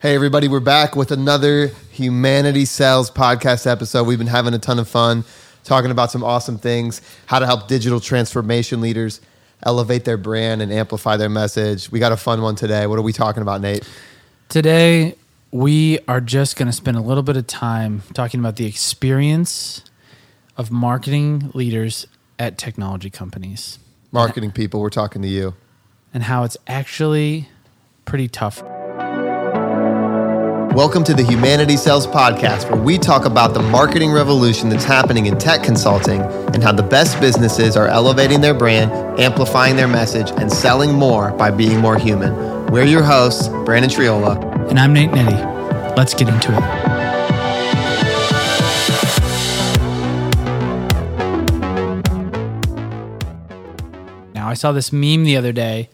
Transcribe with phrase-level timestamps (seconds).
[0.00, 4.06] Hey, everybody, we're back with another Humanity Sales podcast episode.
[4.06, 5.24] We've been having a ton of fun
[5.64, 9.22] talking about some awesome things, how to help digital transformation leaders
[9.62, 11.90] elevate their brand and amplify their message.
[11.90, 12.86] We got a fun one today.
[12.86, 13.88] What are we talking about, Nate?
[14.50, 15.14] Today,
[15.50, 19.82] we are just going to spend a little bit of time talking about the experience
[20.58, 22.06] of marketing leaders
[22.38, 23.78] at technology companies
[24.12, 25.54] Marketing people, we're talking to you.
[26.12, 27.48] and how it's actually
[28.04, 28.62] pretty tough.
[30.76, 35.24] Welcome to the Humanity Sales Podcast, where we talk about the marketing revolution that's happening
[35.24, 40.32] in tech consulting and how the best businesses are elevating their brand, amplifying their message,
[40.32, 42.66] and selling more by being more human.
[42.66, 44.68] We're your hosts, Brandon Triola.
[44.68, 45.42] And I'm Nate Nettie.
[45.96, 46.60] Let's get into it.
[54.34, 55.88] Now, I saw this meme the other day.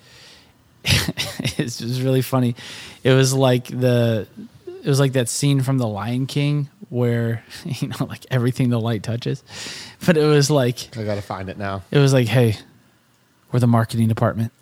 [0.84, 2.56] it's just really funny.
[3.04, 4.26] It was like the
[4.82, 8.80] it was like that scene from The Lion King where you know like everything the
[8.80, 9.42] light touches.
[10.04, 11.82] But it was like I got to find it now.
[11.90, 12.56] it was like, hey,
[13.50, 14.52] we're the marketing department.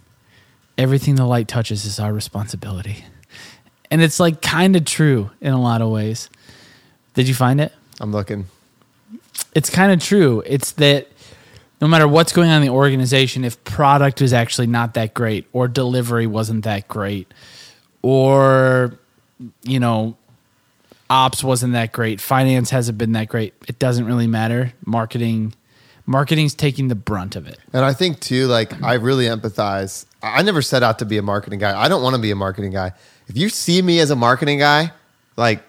[0.76, 3.04] Everything the light touches is our responsibility.
[3.90, 6.30] And it's like kind of true in a lot of ways.
[7.14, 7.72] Did you find it?
[8.00, 8.46] I'm looking.
[9.54, 10.42] It's kind of true.
[10.46, 11.08] It's that
[11.80, 15.46] no matter what's going on in the organization, if product is actually not that great,
[15.52, 17.32] or delivery wasn't that great,
[18.02, 18.98] or,
[19.62, 20.16] you know,
[21.08, 24.72] ops wasn't that great, finance hasn't been that great, it doesn't really matter.
[24.84, 25.54] Marketing.
[26.06, 27.58] Marketing's taking the brunt of it.
[27.72, 30.06] And I think too, like I really empathize.
[30.22, 31.80] I never set out to be a marketing guy.
[31.80, 32.92] I don't want to be a marketing guy.
[33.28, 34.92] If you see me as a marketing guy,
[35.36, 35.62] like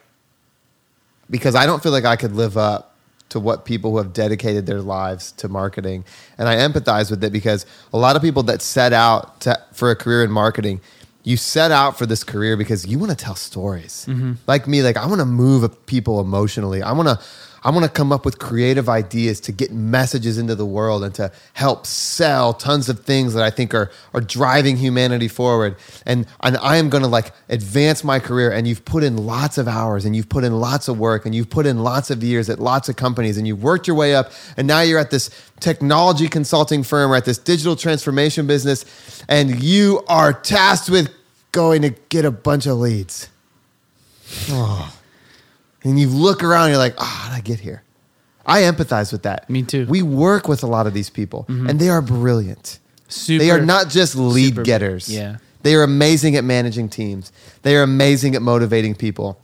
[1.30, 2.96] because I don't feel like I could live up
[3.30, 6.04] to what people who have dedicated their lives to marketing.
[6.38, 9.90] And I empathize with it because a lot of people that set out to, for
[9.90, 10.82] a career in marketing,
[11.24, 14.06] you set out for this career because you want to tell stories.
[14.10, 14.34] Mm-hmm.
[14.48, 16.82] Like me, like I want to move people emotionally.
[16.82, 17.20] I want to
[17.64, 21.14] I want to come up with creative ideas to get messages into the world and
[21.16, 25.76] to help sell tons of things that I think are are driving humanity forward.
[26.06, 29.60] And and I am going to like advance my career and you've put in lots
[29.60, 32.24] of hours and you've put in lots of work and you've put in lots of
[32.24, 35.12] years at lots of companies and you've worked your way up and now you're at
[35.12, 35.30] this
[35.60, 41.14] technology consulting firm or at this digital transformation business and you are tasked with
[41.52, 43.30] going to get a bunch of leads.
[44.50, 44.98] Oh.
[45.84, 47.84] And you look around, and you're like, ah, how did I get here?
[48.46, 49.50] I empathize with that.
[49.50, 49.86] Me too.
[49.88, 52.80] We work with a lot of these people, and they are brilliant.
[53.08, 55.10] Super, they are not just lead super- getters.
[55.10, 55.38] yeah.
[55.64, 57.32] They are amazing at managing teams.
[57.62, 59.40] They are amazing at motivating people.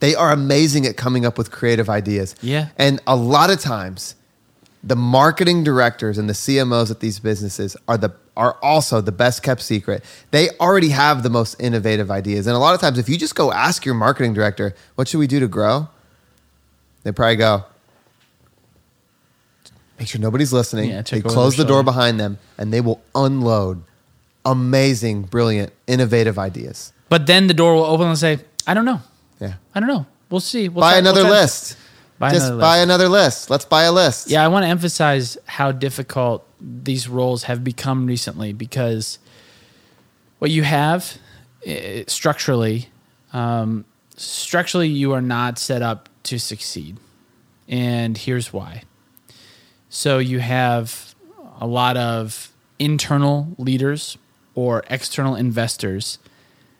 [0.00, 2.34] They are amazing at coming up with creative ideas.
[2.40, 2.68] Yeah.
[2.76, 4.16] And a lot of times,
[4.82, 8.08] the marketing directors and the CMOs at these businesses are the
[8.38, 10.04] are also the best kept secret.
[10.30, 12.46] They already have the most innovative ideas.
[12.46, 15.18] And a lot of times if you just go ask your marketing director, what should
[15.18, 15.88] we do to grow?
[17.02, 17.64] They probably go,
[19.98, 20.90] make sure nobody's listening.
[20.90, 23.82] Yeah, they close the door behind them and they will unload
[24.44, 26.92] amazing, brilliant, innovative ideas.
[27.08, 28.38] But then the door will open and say,
[28.68, 29.00] I don't know.
[29.40, 29.54] Yeah.
[29.74, 30.06] I don't know.
[30.30, 30.68] We'll see.
[30.68, 31.76] We'll buy try- another we'll list.
[32.18, 32.84] Buy Just another buy list.
[32.84, 33.50] another list.
[33.50, 34.28] Let's buy a list.
[34.28, 39.18] Yeah, I want to emphasize how difficult these roles have become recently because
[40.40, 41.16] what you have
[42.08, 42.88] structurally,
[43.32, 43.84] um,
[44.16, 46.96] structurally, you are not set up to succeed.
[47.68, 48.82] And here's why.
[49.88, 51.14] So you have
[51.60, 54.18] a lot of internal leaders
[54.54, 56.18] or external investors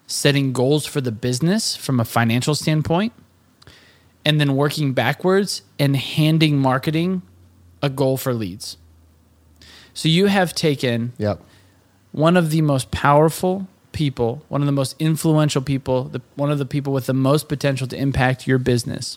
[0.07, 3.13] setting goals for the business from a financial standpoint
[4.29, 7.23] and then working backwards and handing marketing
[7.81, 8.77] a goal for leads.
[9.95, 11.41] So you have taken Yep.
[12.13, 16.59] one of the most powerful people, one of the most influential people, the, one of
[16.59, 19.17] the people with the most potential to impact your business.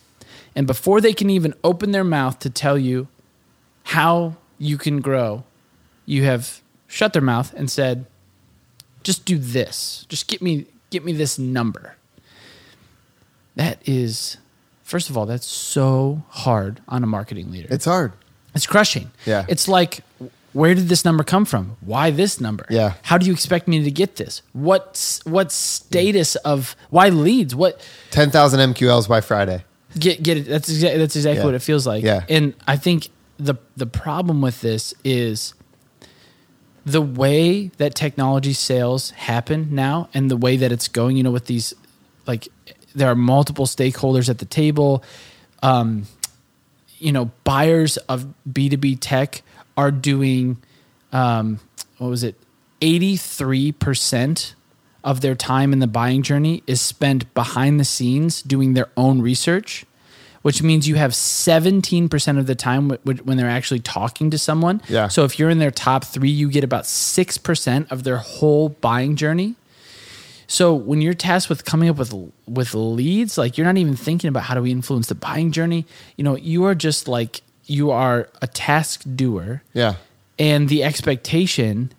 [0.55, 3.09] And before they can even open their mouth to tell you
[3.83, 5.43] how you can grow,
[6.05, 8.05] you have shut their mouth and said,
[9.03, 10.05] just do this.
[10.07, 11.95] Just get me get me this number.
[13.57, 14.37] That is
[14.91, 17.69] first of all, that's so hard on a marketing leader.
[17.71, 18.11] It's hard.
[18.53, 19.09] It's crushing.
[19.25, 19.45] Yeah.
[19.47, 20.01] It's like,
[20.51, 21.77] where did this number come from?
[21.79, 22.65] Why this number?
[22.69, 22.95] Yeah.
[23.03, 24.41] How do you expect me to get this?
[24.51, 27.55] What's what status of why leads?
[27.55, 27.79] What
[28.11, 29.63] 10,000 MQLs by Friday.
[29.97, 30.45] get get it?
[30.47, 31.45] That's exactly that's exactly Yeah.
[31.45, 32.03] what it feels like.
[32.03, 32.25] Yeah.
[32.27, 35.53] And I think the the problem with this is
[36.85, 41.15] the way that technology sales happen now and the way that it's going.
[41.15, 41.73] You know, with these
[42.27, 42.49] like
[42.95, 45.03] there are multiple stakeholders at the table.
[45.63, 46.05] Um,
[46.97, 49.41] you know, buyers of B2B tech
[49.77, 50.57] are doing,
[51.11, 51.59] um,
[51.97, 52.35] what was it,
[52.81, 54.53] 83%
[55.03, 59.21] of their time in the buying journey is spent behind the scenes doing their own
[59.21, 59.85] research,
[60.41, 64.37] which means you have 17% of the time w- w- when they're actually talking to
[64.37, 64.81] someone.
[64.87, 65.07] Yeah.
[65.07, 69.15] So if you're in their top three, you get about 6% of their whole buying
[69.15, 69.55] journey.
[70.51, 72.13] So when you're tasked with coming up with
[72.45, 75.85] with leads, like you're not even thinking about how do we influence the buying journey.
[76.17, 79.95] You know, you are just like you are a task doer Yeah.
[80.37, 81.93] and the expectation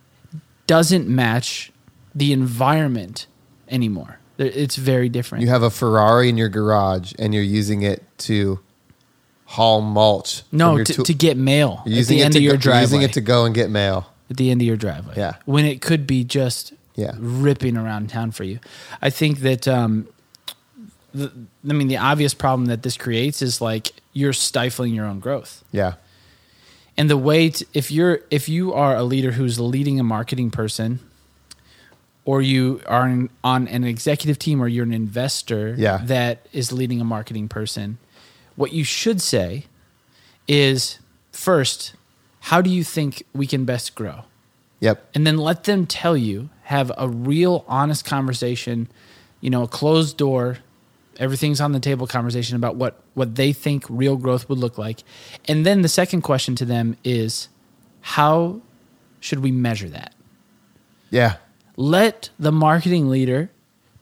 [0.67, 1.73] doesn't match
[2.15, 3.27] the environment
[3.71, 4.19] anymore.
[4.37, 5.43] It's very different.
[5.45, 8.61] You have a Ferrari in your garage and you're using it to
[9.47, 10.43] haul mulch.
[10.53, 12.61] no, your to, to get mail You're at using the end to of your go,
[12.61, 12.83] driveway.
[12.83, 14.11] using it to go and get mail.
[14.29, 15.15] at the end of your driveway.
[15.17, 15.37] Yeah.
[15.47, 17.15] When it could be just Yeah.
[17.19, 18.59] ripping around town for you.
[19.01, 20.09] I think that um
[21.15, 21.31] the,
[21.69, 25.65] I mean the obvious problem that this creates is like you're stifling your own growth.
[25.73, 25.95] Yeah.
[26.97, 30.51] And the way to, if you're if you are a leader who's leading a marketing
[30.51, 31.01] person
[32.25, 36.01] or you are in, on an executive team or you're an investor Yeah.
[36.05, 37.99] that is leading a marketing person,
[38.55, 39.65] what you should say
[40.47, 40.99] is
[41.33, 41.95] first,
[42.41, 44.25] how do you think we can best grow?
[44.83, 44.97] Yep.
[45.15, 48.89] and then let them tell you have a real honest conversation
[49.41, 50.59] you know a closed door
[51.19, 55.05] everything's on the table conversation about what what they think real growth would look like
[55.47, 57.49] and then the second question to them is
[58.01, 58.61] how
[59.21, 60.13] should we measure that
[61.11, 61.37] Yeah.
[61.77, 63.51] let the marketing leader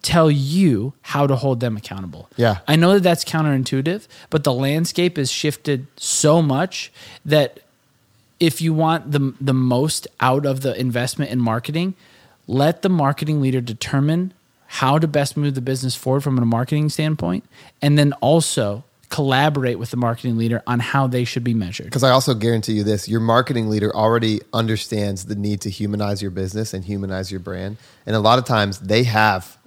[0.02, 2.30] tell you how to hold them accountable.
[2.36, 2.60] Yeah.
[2.66, 6.90] I know that that's counterintuitive, but the landscape has shifted so much
[7.22, 7.60] that
[8.40, 11.94] if you want the the most out of the investment in marketing,
[12.46, 14.32] let the marketing leader determine
[14.66, 17.44] how to best move the business forward from a marketing standpoint
[17.82, 21.86] and then also collaborate with the marketing leader on how they should be measured.
[21.86, 26.22] Because I also guarantee you this your marketing leader already understands the need to humanize
[26.22, 27.76] your business and humanize your brand.
[28.06, 29.58] And a lot of times they have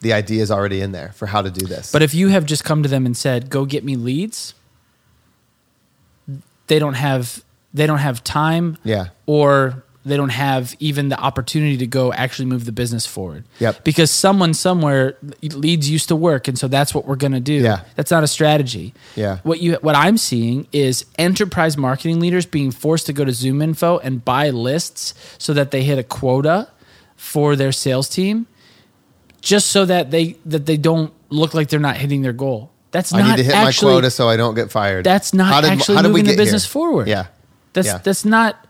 [0.00, 1.92] the ideas already in there for how to do this.
[1.92, 4.54] But if you have just come to them and said, "Go get me leads,"
[6.68, 7.44] they don't have
[7.74, 9.06] they don't have time, Yeah.
[9.26, 13.44] or they don't have even the opportunity to go actually move the business forward.
[13.60, 13.84] Yep.
[13.84, 17.52] Because someone somewhere leads used to work, and so that's what we're going to do.
[17.54, 17.82] Yeah.
[17.94, 18.94] That's not a strategy.
[19.14, 19.38] Yeah.
[19.44, 23.62] What you what I'm seeing is enterprise marketing leaders being forced to go to Zoom
[23.62, 26.68] Info and buy lists so that they hit a quota
[27.16, 28.48] for their sales team,
[29.40, 32.70] just so that they that they don't look like they're not hitting their goal.
[32.90, 35.04] That's I not need to hit actually, my quota so I don't get fired.
[35.04, 36.70] That's not How did- actually how did we moving the business here?
[36.72, 37.06] forward.
[37.08, 37.26] Yeah.
[37.72, 37.98] That's Yeah.
[37.98, 38.66] that's not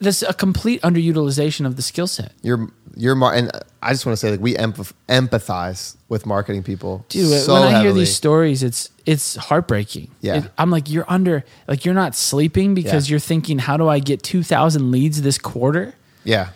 [0.00, 2.32] that's a complete underutilization of the skill set.
[2.42, 3.50] You're you're mar- and
[3.82, 7.04] I just want to say like we empath- empathize with marketing people.
[7.08, 10.10] Dude, so when I hear these stories, it's it's heartbreaking.
[10.22, 10.36] Yeah.
[10.36, 13.12] It- I'm like, you're under, like, you're not sleeping because Yeah.
[13.14, 15.94] you're thinking, how do I get 2,000 leads this quarter?
[16.24, 16.48] Yeah.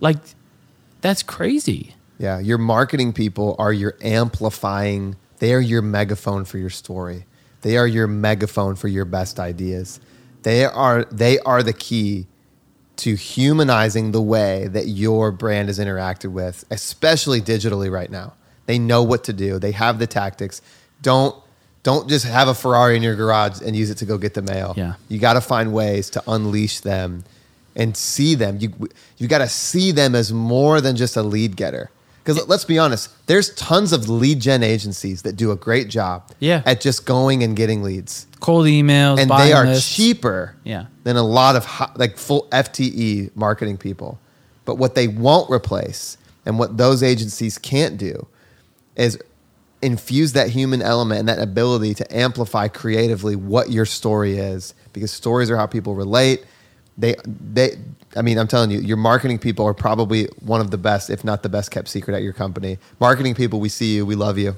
[0.00, 0.16] Like,
[1.02, 1.94] that's crazy.
[2.18, 5.16] Yeah, your marketing people are your amplifying.
[5.40, 7.26] They are your megaphone for your story.
[7.60, 10.00] They are your megaphone for your best ideas.
[10.48, 12.26] They are they are the key
[12.96, 18.32] to humanizing the way that your brand is interacted with, especially digitally right now.
[18.64, 19.58] They know what to do.
[19.58, 20.62] They have the tactics.
[21.02, 21.36] Don't
[21.82, 24.40] don't just have a Ferrari in your garage and use it to go get the
[24.40, 24.72] mail.
[24.74, 24.94] Yeah.
[25.08, 27.24] You got to find ways to unleash them
[27.76, 28.56] and see them.
[28.58, 31.90] You you got to see them as more than just a lead getter.
[32.28, 36.30] Because let's be honest, there's tons of lead gen agencies that do a great job
[36.40, 36.60] Yeah.
[36.66, 39.96] at just going and getting leads, Cold emails, and buying they are lists.
[39.96, 40.84] cheaper Yeah.
[41.04, 44.18] than a lot of hi- like full FTE marketing people.
[44.66, 48.26] But what they won't replace, and what those agencies can't do,
[48.94, 49.16] is
[49.80, 55.10] infuse that human element and that ability to amplify creatively what your story is because
[55.10, 56.44] stories are how people relate
[56.98, 57.14] they
[57.52, 57.76] they
[58.16, 61.24] i mean i'm telling you your marketing people are probably one of the best if
[61.24, 64.36] not the best kept secret at your company marketing people we see you we love
[64.36, 64.54] you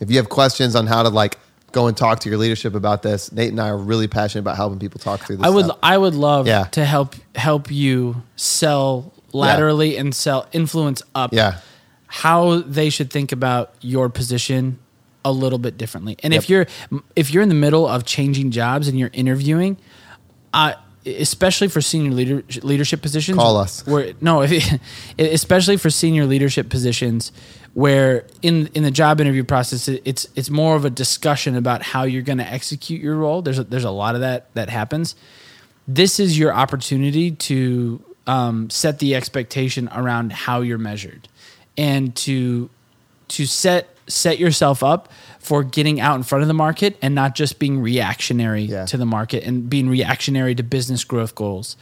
[0.00, 1.38] if you have questions on how to like
[1.72, 4.56] go and talk to your leadership about this nate and i are really passionate about
[4.56, 5.78] helping people talk through this I would stuff.
[5.82, 6.64] I would love Yeah.
[6.64, 11.32] to help help you sell laterally and sell influence up.
[11.32, 11.58] yeah
[12.08, 14.78] how they should think about your position
[15.24, 16.16] a little bit differently.
[16.22, 16.66] And if you're
[17.16, 19.76] if you're in the middle of changing jobs and you're interviewing,
[20.54, 20.74] uh,
[21.06, 23.86] especially for senior leader, leadership positions, Call us.
[23.86, 24.80] Where no, if,
[25.18, 27.32] especially for senior leadership positions,
[27.74, 31.82] where in in the job interview process, it- it's it's more of a discussion about
[31.82, 33.42] how you're going to execute your role.
[33.42, 35.14] There's a, there's a lot of that that happens.
[35.88, 41.28] This is your opportunity to um, set the expectation around how you're measured,
[41.78, 42.68] and to
[43.28, 45.08] to set set yourself up
[45.38, 48.84] for getting out in front of the market and not just being reactionary Yeah.
[48.86, 51.76] to the market and being reactionary to business growth goals.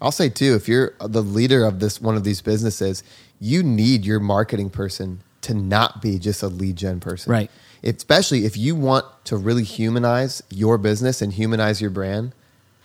[0.00, 3.02] I'll say too, if you're the leader of this one of these businesses,
[3.40, 7.32] you need your marketing person to not be just a lead gen person.
[7.32, 7.50] Right.
[7.82, 12.32] Especially if you want to really humanize your business and humanize your brand,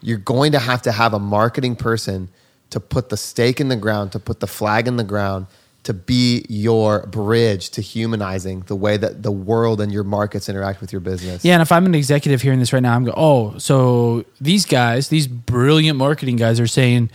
[0.02, 2.30] you're going to have to have a marketing person
[2.70, 5.48] to put the stake in the ground, to put the flag in the ground,
[5.84, 10.80] to be your bridge to humanizing the way that the world and your markets interact
[10.80, 11.44] with your business.
[11.44, 14.66] Yeah, and if I'm an executive hearing this right now, I'm going, oh, so these
[14.66, 17.10] guys, these brilliant marketing guys are saying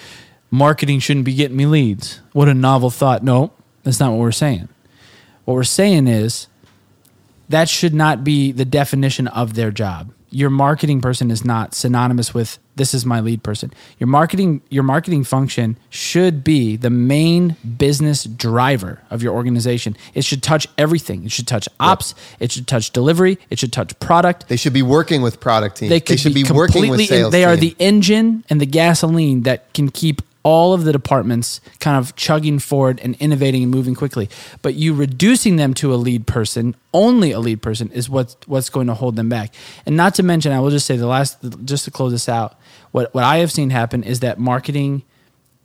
[0.51, 2.21] marketing shouldn't be getting me leads.
[2.33, 3.23] What a novel thought.
[3.23, 3.53] No,
[3.85, 4.69] that's not what we're saying.
[5.47, 6.47] What we're saying is
[7.49, 10.13] that should not be the definition of their job.
[10.31, 13.73] Your marketing person is not synonymous with this is my lead person.
[13.99, 19.97] Your marketing your marketing function should be the main business driver of your organization.
[20.15, 21.25] It should touch everything.
[21.25, 24.49] It should touch ops, it should touch delivery, it should touch product.
[24.49, 25.91] They should be working with product teams.
[25.91, 29.43] They, could should be, be, working with sales they are the engine and the gasoline
[29.43, 33.95] that can keep all of the departments kind of chugging forward and innovating and moving
[33.95, 34.31] quickly.
[34.63, 38.71] But you reducing them to a lead person, only a lead person, is what's what's
[38.71, 39.55] going to hold them back.
[39.85, 41.37] And not to mention, I will just say the last,
[41.67, 42.59] just to close this out,
[42.93, 45.03] what what I have seen happen is that marketing,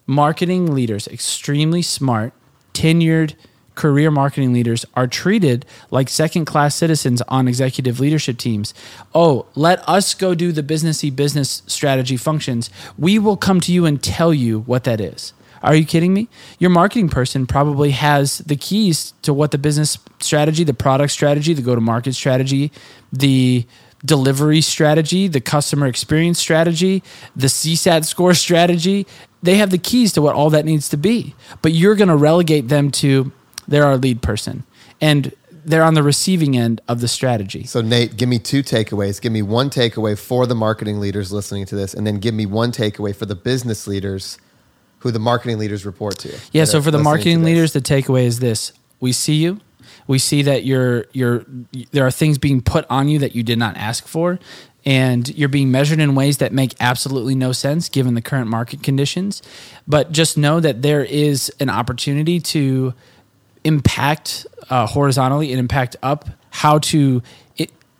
[0.06, 2.34] marketing leaders, extremely smart,
[2.74, 3.36] tenured
[3.76, 8.74] career marketing leaders are treated like second class citizens on executive leadership teams.
[9.14, 12.70] Oh, let us go do the businessy business strategy functions.
[12.98, 15.34] We will come to you and tell you what that is.
[15.64, 16.28] Are you kidding me?
[16.60, 21.54] Your marketing person probably has the keys to what the business strategy, the product strategy,
[21.54, 22.72] the go to market strategy,
[23.14, 23.66] the
[24.04, 27.02] delivery strategy, the customer experience strategy,
[27.34, 29.08] the CSAT score strategy.
[29.42, 31.34] They have the keys to what all that needs to be.
[31.62, 33.32] But you're going to relegate them to
[33.74, 34.64] they're our lead person.
[35.02, 35.34] And
[35.66, 37.64] they're on the receiving end of the strategy.
[37.64, 39.22] So Nate, give me two takeaways.
[39.22, 42.46] Give me one takeaway for the marketing leaders listening to this, and then give me
[42.46, 44.38] one takeaway for the business leaders
[45.00, 46.38] who the marketing leaders report to.
[46.52, 49.62] Yeah, so for the marketing leaders, the takeaway is this: we see you,
[50.08, 51.46] we see that you're you're
[51.92, 54.40] there are things being put on you that you did not ask for,
[54.86, 58.84] and you're being measured in ways that make absolutely no sense given the current market
[58.84, 59.42] conditions.
[59.88, 62.94] But just know that there is an opportunity to
[63.64, 67.22] impact uh, horizontally and impact up how to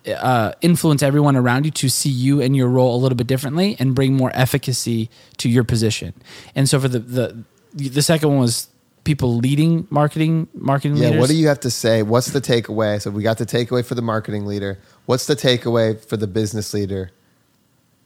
[0.06, 3.76] uh, influence everyone around you to see you and your role a little bit differently
[3.78, 6.12] and bring more efficacy to your position.
[6.54, 8.68] And so for the the the second one was
[9.04, 11.20] people leading marketing marketing Yeah, leaders.
[11.20, 12.02] what do you have to say?
[12.02, 13.00] What's the takeaway?
[13.00, 14.78] So we got the takeaway for the marketing leader.
[15.06, 17.10] What's the takeaway for the business leader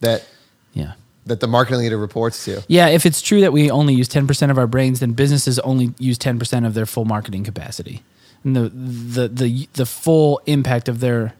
[0.01, 0.25] that
[0.73, 0.93] yeah.
[1.29, 2.63] That the marketing leader reports to?
[2.69, 5.95] Yeah, if it's true that we only use 10% of our brains, then businesses only
[5.99, 8.03] use 10% of their full marketing capacity
[8.45, 11.35] and the, the, the, the full impact of their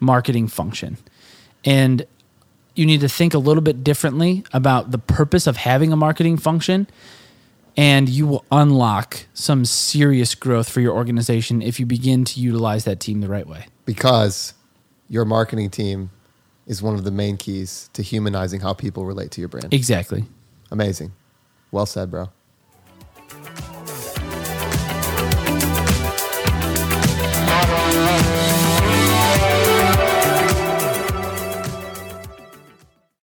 [0.00, 0.98] marketing function.
[1.64, 2.06] And
[2.74, 6.36] you need to think a little bit differently about the purpose of having a marketing
[6.36, 6.86] function.
[7.76, 12.84] And you will unlock some serious growth for your organization if you begin to utilize
[12.84, 13.66] that team the right way.
[13.86, 14.52] Because
[15.08, 16.10] your marketing team
[16.66, 19.72] is one of the main keys to humanizing how people relate to your brand.
[19.72, 20.24] Exactly.
[20.70, 21.12] Amazing.
[21.70, 22.30] Well said, bro.